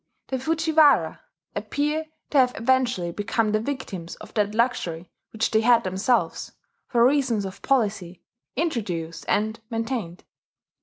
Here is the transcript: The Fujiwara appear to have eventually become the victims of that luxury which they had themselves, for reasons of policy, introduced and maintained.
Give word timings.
The 0.29 0.39
Fujiwara 0.39 1.21
appear 1.55 2.07
to 2.31 2.37
have 2.39 2.55
eventually 2.55 3.11
become 3.11 3.51
the 3.51 3.59
victims 3.59 4.15
of 4.15 4.33
that 4.33 4.55
luxury 4.55 5.11
which 5.31 5.51
they 5.51 5.61
had 5.61 5.83
themselves, 5.83 6.53
for 6.87 7.05
reasons 7.05 7.45
of 7.45 7.61
policy, 7.61 8.23
introduced 8.55 9.25
and 9.27 9.59
maintained. 9.69 10.23